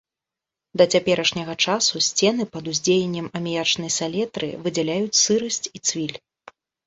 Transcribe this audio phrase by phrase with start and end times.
[0.81, 6.17] Да цяперашняга часу сцены пад уздзеяннем аміячнай салетры выдзяляюць сырасць і цвіль.